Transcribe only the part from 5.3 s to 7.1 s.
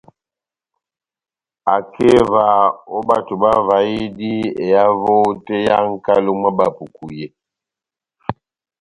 tɛ́h yá nʼkalo mwá Bapuku